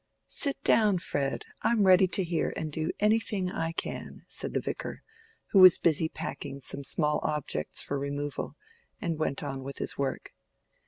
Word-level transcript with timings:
"Sit 0.25 0.59
down, 0.63 0.97
Fred, 0.97 1.45
I'm 1.61 1.85
ready 1.85 2.07
to 2.07 2.23
hear 2.23 2.55
and 2.57 2.71
do 2.71 2.89
anything 2.99 3.51
I 3.51 3.71
can," 3.71 4.23
said 4.27 4.55
the 4.55 4.59
Vicar, 4.59 5.03
who 5.51 5.59
was 5.59 5.77
busy 5.77 6.09
packing 6.09 6.59
some 6.59 6.83
small 6.83 7.19
objects 7.21 7.83
for 7.83 7.99
removal, 7.99 8.55
and 8.99 9.19
went 9.19 9.43
on 9.43 9.61
with 9.61 9.77
his 9.77 9.99
work. 9.99 10.33